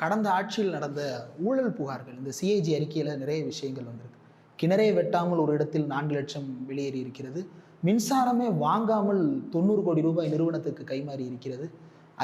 [0.00, 1.00] கடந்த ஆட்சியில் நடந்த
[1.46, 4.18] ஊழல் புகார்கள் இந்த சிஏஜி அறிக்கையில் நிறைய விஷயங்கள் வந்திருக்கு.
[4.60, 7.40] கிணறே வெட்டாமல் ஒரு இடத்தில் நான்கு லட்சம் வெளியேறி இருக்கிறது.
[7.86, 9.22] மின்சாரமே வாங்காமல்
[9.54, 11.66] தொண்ணூறு கோடி ரூபாய் நிறுவனத்துக்கு கைமாறி இருக்கிறது.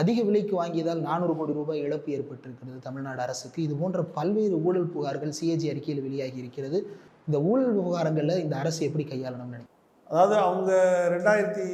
[0.00, 3.60] அதிக விலைக்கு வாங்கியதால் நானூறு கோடி ரூபாய் இழப்பு ஏற்பட்டிருக்கிறது தமிழ்நாடு அரசுக்கு.
[3.62, 6.80] இது போன்ற பல்வேறு ஊழல் புகார்கள் சிஏஜி அறிக்கையில் வெளியாகி இருக்கிறது.
[7.28, 9.75] இந்த ஊழல் விவகாரங்களில் இந்த அரசு எப்படி கையாளணும்னு நினைக்கிறேன்
[10.08, 11.64] அதாவது அவங்க ரெண்டாயிரத்தி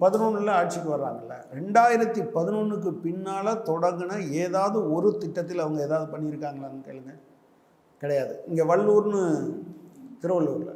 [0.00, 1.34] பதினொன்றில் ஆட்சிக்கு வர்றாங்கல்ல.
[1.54, 7.18] ரெண்டாயிரத்தி பதினொன்றுக்கு பின்னால் தொடங்கின ஏதாவது ஒரு திட்டத்தில் அவங்க ஏதாவது பண்ணியிருக்காங்களான்னு கேளுங்க.
[7.98, 8.44] கிடையாது.
[8.48, 9.52] இங்கே வள்ளூர்னு
[10.20, 10.74] திருவள்ளூரில்.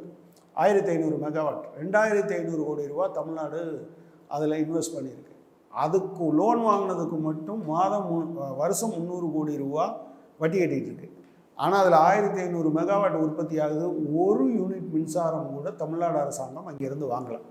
[0.53, 1.61] ஆயிரத்தி ஐநூறு மெகாவாட்.
[1.79, 3.89] ரெண்டாயிரத்தி ஐநூறு கோடி ரூபா தமிழ்நாடு
[4.27, 5.35] அதில் இன்வெஸ்ட் பண்ணியிருக்கு.
[5.69, 9.97] அதுக்கு லோன் வாங்கினதுக்கு மட்டும் மாதம் மு- வருஷம் முந்நூறு கோடி ரூபா
[10.39, 11.18] வட்டி கட்டிகிட்டு இருக்கு.
[11.63, 13.85] ஆனால் அதில் ஆயிரத்தி ஐநூறு மெகாவாட் உற்பத்தி ஆகுது
[14.23, 17.47] ஒரு யூனிட் மின்சாரம் கூட தமிழ்நாடு அரசாங்கம் அங்கேருந்து வாங்கலாம்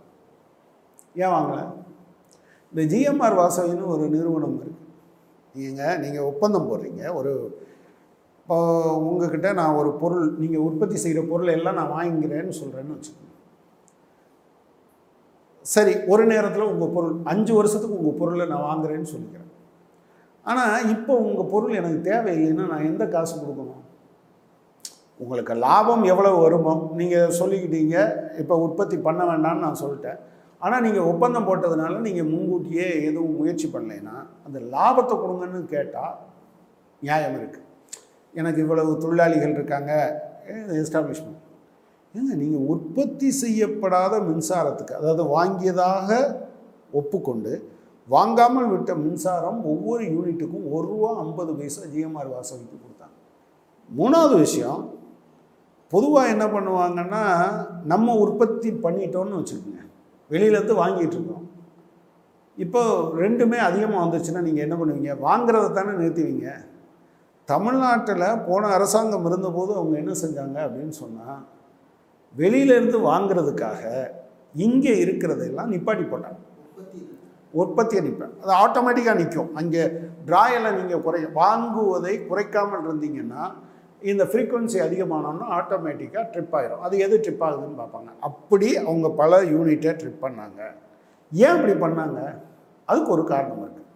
[1.22, 1.64] ஏன் வாங்கலை?
[2.72, 4.86] இந்த ஜிஎம்ஆர் வாசகின்னு ஒரு நிறுவனம் இருக்குது
[5.54, 7.02] நீங்கள் நீங்கள் ஒப்பந்தம் போடுறீங்க.
[7.18, 7.32] ஒரு
[8.40, 8.58] இப்போ
[9.06, 13.34] உங்ககிட்ட நான் ஒரு பொருள் நீங்கள் உற்பத்தி செய்கிற பொருளை எல்லாம் நான் வாங்கிக்கிறேன்னு சொல்கிறேன்னு வச்சுக்கோங்க.
[15.74, 19.52] சரி ஒரு நேரத்தில் உங்கள் பொருள் அஞ்சு வருஷத்துக்கு உங்கள் பொருளை நான் வாங்குறேன்னு சொல்லிக்கிறேன்.
[20.50, 23.84] ஆனால் இப்போ உங்கள் பொருள் எனக்கு தேவையில்லைன்னா நான் எந்த காசு கொடுக்கணும்?
[25.20, 27.96] உங்களுக்கு லாபம் எவ்வளவு வருமோ நீங்கள் சொல்லிக்கிட்டீங்க
[28.42, 30.18] இப்போ உற்பத்தி பண்ண வேண்டாம்னு நான் சொல்லிட்டேன்.
[30.62, 34.14] ஆனால் நீங்கள் ஒப்பந்தம் போட்டதுனால நீங்கள் முன்கூட்டியே எதுவும் முயற்சி பண்ணலைன்னா
[34.46, 36.14] அந்த லாபத்தை கொடுங்கன்னு கேட்டால்
[37.02, 37.66] நியாயம் இருக்குது
[38.34, 39.92] எனக்கு இவ்வளவு தொழிலாளிகள் இருக்காங்க
[40.82, 41.44] எஸ்டாப்ளிஷ்மெண்ட்
[42.14, 46.10] ஏங்க நீங்கள் உற்பத்தி செய்யப்படாத மின்சாரத்துக்கு அதாவது வாங்கியதாக
[47.00, 47.52] ஒப்புக்கொண்டு
[48.08, 53.16] வாங்காமல் விட்ட மின்சாரம் ஒவ்வொரு யூனிட்டுக்கும் ஒரு ரூபா ஐம்பது பைசா ஜிஎம்ஆர் வாசவிக்கு கொடுத்தாங்க.
[53.88, 54.80] மூணாவது விஷயம்
[55.92, 57.22] பொதுவாக என்ன பண்ணுவாங்கன்னா
[57.92, 59.82] நம்ம உற்பத்தி பண்ணிட்டோம்னு வச்சுக்கோங்க.
[60.30, 61.44] வெளியிலேருந்து வாங்கிட்டு இருக்கோம்.
[62.64, 62.80] இப்போ
[63.24, 65.12] ரெண்டுமே அதிகமாக வந்துச்சுன்னா நீங்கள் என்ன பண்ணுவீங்க?
[65.26, 66.48] வாங்குறத தானே நிறுத்துவீங்க.
[67.48, 71.38] தமிழ்நாட்டில் போன அரசாங்கம் இருந்தபோது அவங்க என்ன செஞ்சாங்க அப்படின்னு சொன்னால்
[72.34, 73.82] வெளியிலேருந்து வாங்குறதுக்காக
[74.64, 76.40] இங்கே இருக்கிறதெல்லாம் நிப்பாட்டி போட்டாங்க.
[77.60, 79.82] உற்பத்தியை நிற்பேன் அது ஆட்டோமேட்டிக்காக நிற்கும் அங்கே
[80.28, 83.44] ட்ராயில் நீங்கள் குறை வாங்குவதை குறைக்காமல் இருந்தீங்கன்னா
[84.02, 86.82] இந்த ஃப்ரீக்குவன்சி அதிகமானோன்னா ஆட்டோமேட்டிக்காக ட்ரிப் ஆயிரும்.
[86.86, 88.10] அது எது ட்ரிப் ஆகுதுன்னு பார்ப்பாங்க.
[88.20, 90.60] அப்படி அவங்க பல யூனிட்டை ட்ரிப் பண்ணாங்க.
[91.32, 92.20] ஏன் அப்படி பண்ணாங்க?
[92.88, 93.86] அதுக்கு ஒரு காரணம் இருக்குது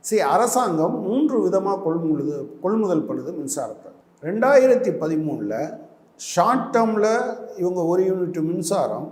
[0.00, 3.90] சரி அரசாங்கம் மூன்று விதமாக கொள்முழுது கொள்முதல் பண்ணுது மின்சாரத்தை.
[4.22, 5.78] ரெண்டாயிரத்தி பதிமூணில்
[6.20, 7.12] ஷார்ட் டேர்மில்
[7.56, 9.08] இவங்க ஒரு யூனிட் மின்சாரம்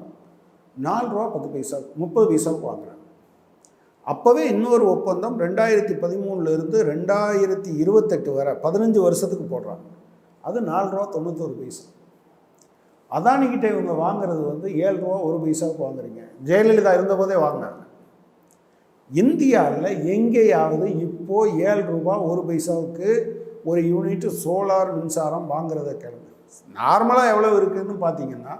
[0.76, 2.96] நாலு ரூபா பத்து பைசா முப்பது பைசாவுக்கு வாங்குறாங்க.
[4.06, 9.89] அப்போவே இன்னொரு ஒப்பந்தம் ரெண்டாயிரத்தி பதிமூணுலேருந்து ரெண்டாயிரத்தி இருபத்தெட்டு வரை பதினஞ்சு வருஷத்துக்கு போடுறாங்க.
[10.48, 11.84] அது நாலு ரூபா தொண்ணூத்தொரு பைசா.
[13.10, 16.22] அதானிக்கிட்ட இவங்க வாங்குறது வந்து ஏழு ரூபா ஒரு பைசாவுக்கு வாங்குறீங்க.
[16.48, 17.80] ஜெயலலிதா இருந்தபோதே வாங்கினாங்க.
[19.10, 21.36] இந்தியாவில் எங்கேயாவது இப்போ
[21.68, 23.08] ஏழு ரூபா ஒரு பைசாவுக்கு
[23.70, 26.28] ஒரு யூனிட் சோலார் மின்சாரம் வாங்குறத கேளுங்க.
[26.78, 28.54] நார்மலாக எவ்வளோ இருக்குதுன்னு பார்த்தீங்கன்னா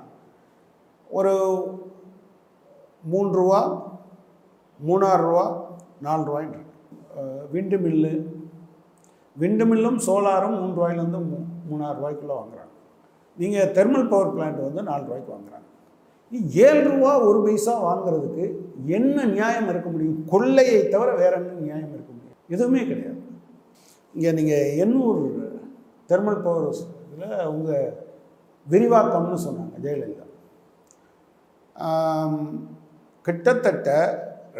[1.19, 1.33] ஒரு
[3.13, 3.61] மூன்று ரூபா
[4.81, 5.47] மூணாறு ரூபா
[6.07, 6.61] நாலு ரூபாய்ன்னு
[7.55, 8.13] விண்டு மில்லு
[9.37, 11.39] விண்டமில்லும் சோலாரும் மூணு ரூபாயிலேருந்து மூ
[11.71, 12.73] மூணாயிரம் ரூபாய்க்குள்ளே வாங்குறாங்க.
[13.41, 15.67] நீங்கள் தெர்மல் பவர் பிளான்ட் வந்து நாலு ரூபாய்க்கு வாங்குறாங்க.
[16.67, 18.45] ஏழு ரூபா ஒரு பைசா வாங்குறதுக்கு
[18.97, 20.19] என்ன நியாயம் இருக்க முடியும்?
[20.33, 22.39] கொள்ளையை தவிர வேற என்ன நியாயம் இருக்க முடியும்?
[22.55, 23.21] எதுவுமே கிடையாது.
[24.15, 25.23] இங்கே நீங்கள் எண்ணூர்
[26.11, 26.69] தெர்மல் பவர்
[27.13, 27.71] இதில் அவங்க
[28.67, 30.27] விரிவாக்கம்னு சொன்னாங்க ஜெயலலிதா.
[33.27, 33.89] கிட்டத்தட்ட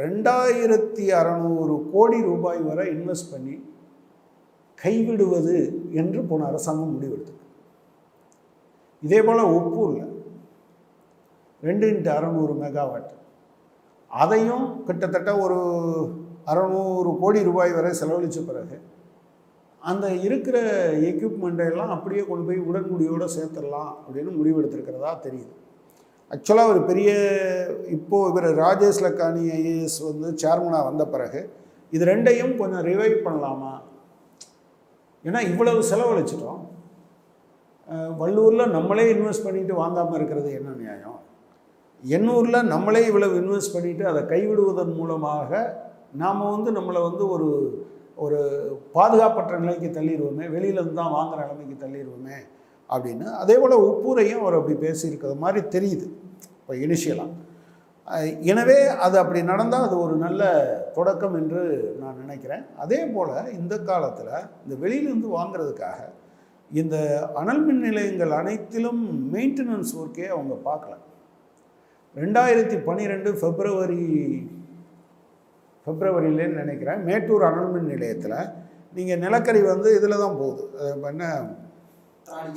[0.03, 3.55] ரெண்டாயிரத்தி அறநூறு கோடி ரூபாய் வரை இன்வெஸ்ட் பண்ணி
[4.83, 5.57] கைவிடுவது
[6.01, 7.39] என்று போன அரசாங்கம் முடிவெடுத்தது.
[9.03, 10.09] இதே போல் ஒப்பூரில்
[11.63, 13.11] ரெண்டு இன்ட்டு அறநூறு மெகாவாட்.
[14.11, 15.59] அதையும் கிட்டத்தட்ட ஒரு
[16.47, 18.77] அறநூறு கோடி ரூபாய் வரை செலவழித்த பிறகு
[19.83, 20.57] அந்த இருக்கிற
[21.11, 25.55] எக்யூப்மெண்ட்டையெல்லாம் அப்படியே கொண்டு போய் உடன்குடியோடு சேர்த்துடலாம் அப்படின்னு முடிவெடுத்திருக்கிறதா தெரியுது.
[26.31, 27.11] ஆக்சுவலாக ஒரு பெரிய
[27.89, 31.41] இப்போது இவர் ராஜேஷ் லக்கானி ஐஏஎஸ் வந்து சேர்மனாக வந்த பிறகு
[31.91, 33.73] இது ரெண்டையும் கொஞ்சம் ரிவைவ் பண்ணலாமா?
[35.25, 36.61] ஏன்னா இவ்வளவு செலவழிச்சிட்டோம்.
[38.21, 41.19] வள்ளூரில் நம்மளே இன்வெஸ்ட் பண்ணிட்டு வாங்காமல் இருக்கிறது என்ன நியாயம்?
[42.03, 45.51] எண்ணூரில் நம்மளே இவ்வளவு இன்வெஸ்ட் பண்ணிவிட்டு அதை கைவிடுவதன் மூலமாக
[46.23, 47.49] நாம் வந்து நம்மளை வந்து ஒரு
[48.25, 48.39] ஒரு
[48.97, 52.39] பாதுகாப்பற்ற நிலைக்கு தள்ளிடுவோமே வெளியிலேருந்து தான் வாங்குகிற நிலைமைக்கு தள்ளிடுவோமே
[52.91, 53.27] அப்படின்னு.
[53.43, 56.07] அதே போல் உப்பூரையும் அவர் அப்படி பேசியிருக்கிற மாதிரி தெரியுது.
[56.61, 57.31] இப்போ இனிஷியலாக
[58.53, 60.43] எனவே அது அப்படி நடந்தால் அது ஒரு நல்ல
[60.97, 61.61] தொடக்கம் என்று
[62.03, 62.65] நான் நினைக்கிறேன்.
[62.85, 64.33] அதே போல் இந்த காலத்தில்
[64.65, 66.01] இந்த வெளியிலேருந்து வாங்குறதுக்காக
[66.71, 66.97] இந்த
[67.41, 69.03] அனல் மின் நிலையங்கள் அனைத்திலும்
[69.35, 70.95] மெயின்டெனன்ஸ் ஒர்க்கே அவங்க பார்க்கல.
[72.17, 74.05] ரெண்டாயிரத்தி பன்னிரெண்டு பிப்ரவரி
[75.87, 77.01] பிப்ரவரியிலேன்னு நினைக்கிறேன்.
[77.09, 78.39] மேட்டூர் அனல் மின் நிலையத்தில்
[78.97, 80.65] நீங்கள் நிலக்கரி வந்து இதில் தான் போகுது
[81.11, 81.25] என்ன?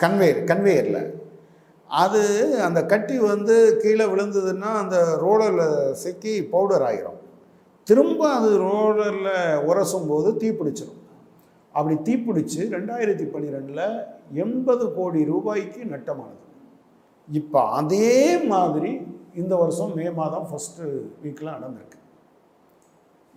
[0.01, 1.01] கன்வேயர் கன்வேயரில்
[2.01, 2.22] அது
[2.68, 7.19] அந்த கட்டி வந்து கீழே விழுந்ததுன்னா அந்த ரோலரில் சிக்கி பவுடர் ஆகிரும்
[7.88, 9.34] திரும்ப அது ரோலரில்
[9.69, 11.01] உரசும் போது தீப்பிடிச்சிடும்
[11.75, 13.86] அப்படி தீப்பிடிச்சு ரெண்டாயிரத்தி பன்னிரெண்டில்
[14.44, 16.42] எண்பது கோடி ரூபாய்க்கு நட்டமானது.
[17.28, 18.13] இப்போ அதே
[18.54, 18.92] மாதிரி
[19.42, 20.84] இந்த வருஷம் மே மாதம் ஃபஸ்ட்டு
[21.22, 22.00] வீக்கில் நடந்திருக்கு.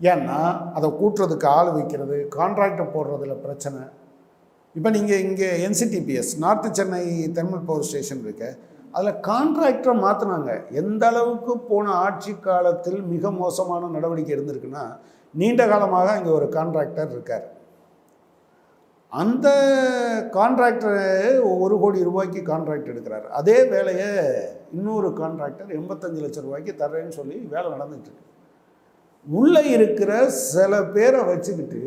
[0.01, 0.39] ஏன்னா
[0.77, 3.83] அதை கூட்டுறதுக்கு ஆள் வைக்கிறது கான்ட்ராக்டை போடுறதுல பிரச்சனை.
[4.77, 7.03] இப்போ நீங்கள் இங்கே NCTPS north Chennai
[7.37, 8.49] thermal power station இருக்கு
[8.93, 10.51] அதில் கான்ட்ராக்டரை மாற்றினாங்க
[10.81, 14.85] எந்த அளவுக்கு போன ஆட்சி காலத்தில் மிக மோசமான நடவடிக்கை இருந்திருக்குன்னா
[15.35, 17.47] நீண்ட காலமாக இங்கே ஒரு கான்ட்ராக்டர் இருக்கார்.
[19.13, 19.49] அந்த
[20.37, 21.01] கான்ட்ராக்டர்
[21.55, 23.27] ஒரு கோடி ரூபாய்க்கு கான்ட்ராக்ட் எடுக்கிறார்.
[23.31, 24.09] அதே வேலையை
[24.73, 28.13] இன்னொரு கான்ட்ராக்டர் எண்பத்தஞ்சு லட்சம் ரூபாய்க்கு தர்றேன்னு சொல்லி வேலை நடந்துட்டு
[29.27, 31.83] உள்ளே இருக்கிற சில பேரை வச்சுக்கிட்டு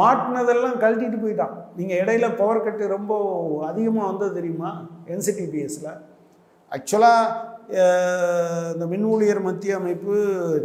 [0.00, 1.54] மாட்டினதெல்லாம் கழட்டிட்டு போயிட்டான்.
[1.78, 3.12] நீங்கள் இடையில பவர் கட்டு ரொம்ப
[3.70, 4.70] அதிகமாக வந்தது தெரியுமா?
[5.12, 5.90] என்சிடிபிஎஸ்ல
[6.76, 7.46] ஆக்சுவலாக
[8.74, 10.14] இந்த மின் ஊழியர் மத்திய அமைப்பு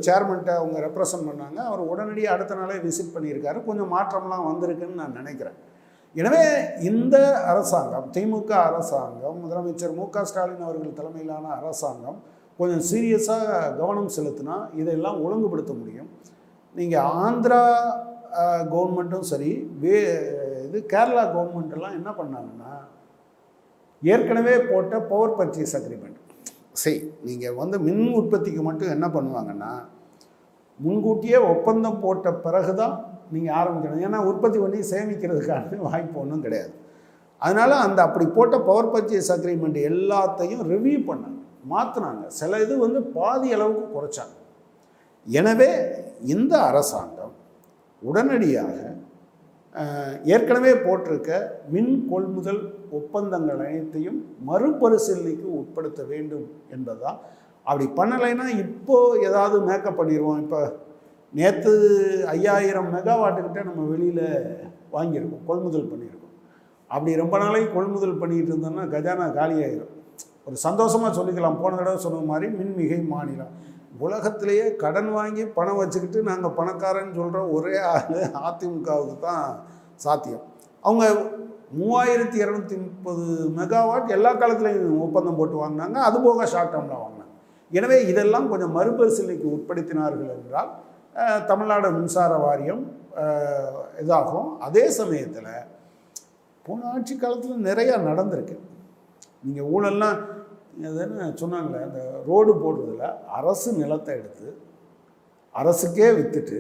[0.06, 1.60] சேர்மன்ட்ட அவங்க ரெப்ரசன்ட் பண்ணாங்க.
[1.70, 3.60] அவர் உடனடியாக அடுத்த நாளே விசிட் பண்ணியிருக்காரு.
[3.70, 5.58] கொஞ்சம் மாற்றம்லாம் வந்திருக்குன்னு நான் நினைக்கிறேன்.
[6.16, 6.44] எனவே
[6.90, 7.18] இந்த
[7.52, 12.18] அரசாங்கம் திமுக அரசாங்கம் முதலமைச்சர் மு க ஸ்டாலின் அவர்கள் தலைமையிலான அரசாங்கம்
[12.60, 16.10] கொஞ்சம் சீரியஸாக கவனம் செலுத்தினா இதெல்லாம் ஒழுங்குபடுத்த முடியும்.
[16.76, 17.62] நீங்கள் ஆந்திரா
[18.72, 19.52] கவர்மெண்ட்டும் சரி
[19.82, 19.96] வே
[20.68, 22.74] இது கேரளா கவர்மெண்ட்டெல்லாம் என்ன பண்ணாங்கன்னா
[24.02, 26.20] ஏற்கனவே போட்ட பவர் பர்ச்சேஸ் அக்ரிமெண்ட்
[26.82, 29.74] சரி நீங்கள் வந்து மின் உற்பத்திக்கு மட்டும் என்ன பண்ணுவாங்கன்னா
[30.80, 32.96] முன்கூட்டியே ஒப்பந்தம் போட்ட பிறகு தான்
[33.34, 34.02] நீங்கள் ஆரம்பிக்கணும்.
[34.08, 36.74] ஏன்னா உற்பத்தி பண்ணி சேமிக்கிறதுக்கான வாய்ப்பு ஒன்றும் கிடையாது.
[37.42, 41.40] அதனால் அந்த அப்படி போட்ட பவர் பர்ச்சேஸ் அக்ரிமெண்ட் எல்லாத்தையும் ரிவ்யூ பண்ணாங்க.
[41.74, 44.36] மாற்றினாங்க சில இது வந்து பாதி அளவுக்கு குறைச்சாங்க.
[45.28, 45.72] எனவே
[46.36, 47.34] இந்த அரசாங்கம்
[48.08, 48.78] உடனடியாக
[50.34, 51.32] ஏற்கனவே போட்டிருக்க
[51.74, 52.62] மின் கொள்முதல்
[52.98, 54.20] ஒப்பந்தங்கள் அனைத்தையும்
[54.50, 57.20] மறுபரிசீலனைக்கு உட்படுத்த வேண்டும் என்பதுதான்
[57.68, 58.96] அப்படி பண்ணலைன்னா இப்போ
[59.28, 60.60] ஏதாவது மேக்கப் பண்ணிடுவோம் இப்போ
[61.38, 61.74] நேற்று
[62.34, 64.26] ஐயாயிரம் மெகாவாட்டுக்கிட்ட நம்ம வெளியில்
[64.96, 66.34] வாங்கியிருக்கோம் கொள்முதல் பண்ணியிருக்கோம்.
[66.94, 69.94] அப்படி ரொம்ப நாளைக்கு கொள்முதல் பண்ணிட்டு இருந்தோம்னா கஜானா காலியாயிரும்.
[70.48, 71.60] ஒரு சந்தோஷமாக சொல்லிக்கலாம்.
[71.62, 73.54] போன தடவை சொன்ன மாதிரி மின்மிகை மாநிலம்.
[74.02, 78.14] உலகத்திலேயே கடன் வாங்கி பணம் வச்சுக்கிட்டு நாங்கள் பணக்காரன்னு சொல்கிற ஒரே ஆள்
[78.48, 79.48] அதிமுகவுக்கு தான்
[80.04, 80.46] சாத்தியம்.
[80.86, 81.06] அவங்க
[81.80, 83.26] மூவாயிரத்தி இரநூத்தி முப்பது
[83.60, 85.98] மெகாவாட் எல்லா காலத்துலேயும் ஒப்பந்தம் போட்டு வாங்கினாங்க.
[86.08, 87.32] அது போக ஷார்ட் டேர்மில் வாங்கினாங்க.
[87.72, 90.72] எனவே இதெல்லாம் கொஞ்சம் மறுபரிசீலனைக்கு உட்படுத்தினார்கள் என்றால்
[91.52, 92.84] தமிழ்நாடு மின்சார வாரியம்
[94.02, 94.50] இதாகும்.
[94.68, 95.52] அதே சமயத்தில்
[96.66, 98.56] போன ஆட்சி காலத்தில் நிறையா நடந்திருக்கு.
[99.46, 100.20] நீங்கள் ஊழல்லாம்
[100.82, 103.08] எதுன்னு சொன்னாங்களே அந்த ரோடு போடுறதுல
[103.40, 104.50] அரசு நிலத்தை எடுத்து
[105.56, 106.60] அரசுக்கே விற்றுட்டு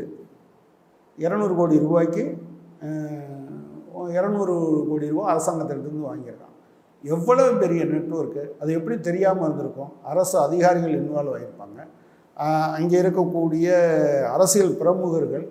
[1.18, 2.24] இரநூறு கோடி ரூபாய்க்கு
[4.18, 4.54] இரநூறு
[4.89, 6.51] கோடி ரூபா அரசாங்கத்திலிருந்து வாங்கியிருக்கான்
[7.04, 9.92] எவ்வளவு பெரிய நெட்வொர்க்கு அது எப்படி தெரியாமல் இருந்திருக்கும்?
[10.12, 11.80] அரசு அதிகாரிகள் இன்வால்வ் ஆகியிருப்பாங்க
[12.77, 13.68] அங்கே இருக்கக்கூடிய
[14.36, 15.45] அரசியல் பிரமுகர்கள்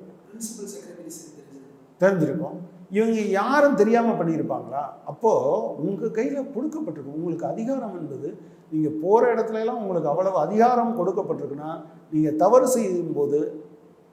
[2.01, 2.59] தெரிஞ்சிருக்கும்.
[2.97, 4.83] இவங்க யாரும் தெரியாமல் பண்ணியிருப்பாங்களா?
[5.11, 8.29] அப்போது உங்கள் கையில் கொடுக்கப்பட்டிருக்கும் உங்களுக்கு அதிகாரம் என்பது
[8.73, 11.71] நீங்கள் போகிற இடத்துலலாம் உங்களுக்கு அவ்வளவு அதிகாரம் கொடுக்கப்பட்டிருக்குன்னா
[12.15, 13.41] நீங்கள் தவறு செய்யும்போது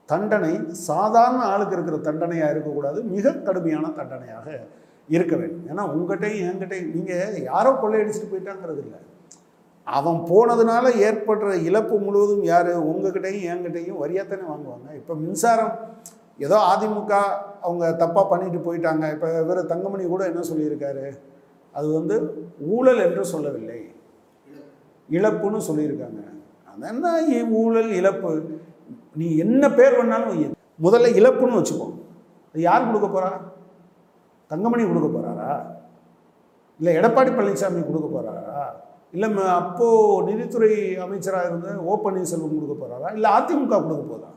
[0.09, 0.53] தண்டனை
[0.89, 4.47] சாதாரண ஆளுக்கு இருக்கிற தண்டனையாக இருக்கக்கூடாது மிக கடுமையான தண்டனையாக
[5.09, 5.67] இருக்க வேண்டும்.
[5.71, 8.99] ஏன்னா உங்கள்கிட்டையும் என்கிட்டையும் நீங்கள் யாரோ கொள்ளையடிச்சிட்டு போயிட்டாங்கிறது இல்லை.
[9.87, 12.71] அவன் போனதுனால ஏற்படுற இழப்பு முழுவதும் யார்?
[12.91, 14.89] உங்ககிட்டையும் என்கிட்டையும் வரியாத்தானே வாங்குவாங்க.
[14.99, 15.73] இப்போ மின்சாரம்
[16.45, 17.13] ஏதோ அதிமுக
[17.65, 19.05] அவங்க தப்பாக பண்ணிட்டு போயிட்டாங்க.
[19.15, 21.05] இப்போ இவர் தங்கமணி கூட என்ன சொல்லியிருக்காரு?
[21.77, 22.15] அது வந்து
[22.75, 23.79] ஊழல் என்று சொல்லவில்லை.
[25.09, 26.21] இழப்புன்னு சொல்லியிருக்காங்க.
[26.73, 27.13] அதென்ன
[27.61, 28.31] ஊழல் இழப்பு?
[29.19, 30.55] நீ என்ன பேர் வேணாலும்
[30.85, 31.87] முதல்ல இழப்புன்னு வச்சுக்கோ.
[32.51, 33.31] அது யார் கொடுக்க போகிறா
[34.51, 35.49] தங்கமணி கொடுக்க போகிறாரா
[36.79, 38.63] இல்லை எடப்பாடி பழனிசாமி கொடுக்க போகிறாரா
[39.15, 39.27] இல்லை
[39.59, 40.71] அப்போது நிதித்துறை
[41.05, 43.07] அமைச்சராக இருந்த ஓ பன்னீர்செல்வம் கொடுக்க போறாரா?
[43.17, 44.29] இல்லை அதிமுக கொடுக்க போதா?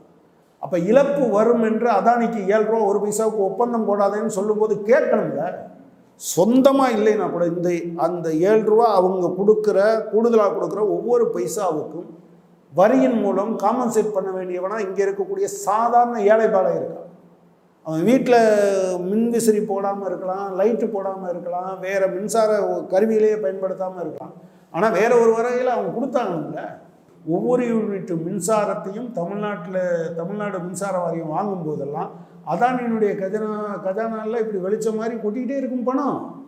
[0.63, 5.45] அப்போ இழப்பு வரும் என்று அதானிக்கு ஏழு ரூபா ஒரு பைசாவுக்கு ஒப்பந்தம் போடாதேன்னு சொல்லும்போது கேட்கணும்ல?
[6.21, 7.69] சொந்தமாக இல்லைன்னா கூட இந்த
[8.07, 9.79] அந்த ஏழு ரூபா அவங்க கொடுக்குற
[10.11, 12.11] கூடுதலாக கொடுக்குற ஒவ்வொரு பைசாவுக்கும்
[12.73, 17.09] வரியின் மூலம் காம்பன்சேட் பண்ண வேண்டியவனா இங்கே இருக்கக்கூடிய சாதாரண ஏழை இருக்கான்.
[17.87, 18.41] அவன் வீட்டில்
[19.09, 22.51] மின்விசிறி போடாமல் இருக்கலாம் லைட்டு போடாமல் இருக்கலாம் வேறு மின்சார
[22.93, 24.35] கருவியிலேயே பயன்படுத்தாமல் இருக்கலாம்.
[24.77, 26.63] ஆனால் வேற ஒரு வரையில் அவங்க கொடுத்தாங்கல்ல?
[27.25, 32.11] ஒவ்வொரு யூனிட் மின்சாரத்தையும் தமிழ்நாட்டில் தமிழ்நாடு மின்சார வாரியம் வாங்கும் போதெல்லாம்
[32.47, 33.51] அதானியினுடைய கஜனா
[33.85, 36.45] கஜானால இப்படி வெளிச்சம் மாதிரி கொட்டிக்கிட்டே இருக்கும் பணம்.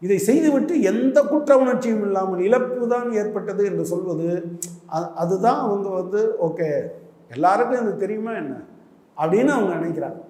[0.00, 4.58] இதை செய்துவிட்டு எந்த குற்ற உணர்ச்சியும் இல்லாமல் இழப்பு தான் ஏற்பட்டது என்று சொல்வது
[5.14, 6.68] அதுதான் அவங்க வந்து ஓகே
[7.30, 8.54] எல்லாருக்கும் இது தெரியுமா என்ன?
[9.16, 10.20] அப்படின்னு அவங்க நினைக்கிறாங்க.